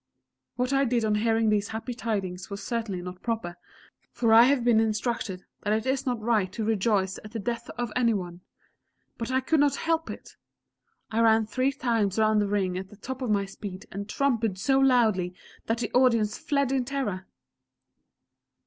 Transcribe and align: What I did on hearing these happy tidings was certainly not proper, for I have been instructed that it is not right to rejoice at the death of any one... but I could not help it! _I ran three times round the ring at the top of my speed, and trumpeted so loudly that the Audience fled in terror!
What 0.55 0.73
I 0.73 0.83
did 0.83 1.05
on 1.05 1.13
hearing 1.13 1.49
these 1.49 1.67
happy 1.67 1.93
tidings 1.93 2.49
was 2.49 2.63
certainly 2.63 3.03
not 3.03 3.21
proper, 3.21 3.57
for 4.11 4.33
I 4.33 4.45
have 4.45 4.63
been 4.63 4.79
instructed 4.79 5.45
that 5.61 5.73
it 5.73 5.85
is 5.85 6.07
not 6.07 6.19
right 6.19 6.51
to 6.53 6.63
rejoice 6.63 7.19
at 7.23 7.33
the 7.33 7.39
death 7.39 7.69
of 7.77 7.93
any 7.95 8.15
one... 8.15 8.41
but 9.19 9.29
I 9.29 9.41
could 9.41 9.59
not 9.59 9.75
help 9.75 10.09
it! 10.09 10.37
_I 11.11 11.21
ran 11.21 11.45
three 11.45 11.71
times 11.71 12.17
round 12.17 12.41
the 12.41 12.47
ring 12.49 12.79
at 12.79 12.89
the 12.89 12.97
top 12.97 13.21
of 13.21 13.29
my 13.29 13.45
speed, 13.45 13.85
and 13.91 14.09
trumpeted 14.09 14.57
so 14.57 14.79
loudly 14.79 15.35
that 15.67 15.77
the 15.77 15.91
Audience 15.91 16.35
fled 16.35 16.71
in 16.71 16.83
terror! 16.83 17.27